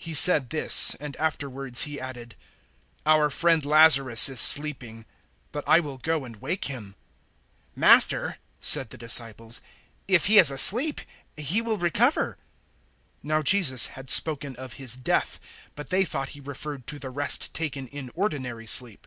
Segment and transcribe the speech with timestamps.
[0.00, 2.34] 011:011 He said this, and afterwards He added,
[3.06, 5.06] "Our friend Lazarus is sleeping,
[5.52, 6.96] but I will go and wake him."
[7.76, 9.60] 011:012 "Master," said the disciples,
[10.08, 11.02] "if he is asleep
[11.36, 12.36] he will recover."
[13.18, 15.38] 011:013 Now Jesus had spoken of his death,
[15.76, 19.06] but they thought He referred to the rest taken in ordinary sleep.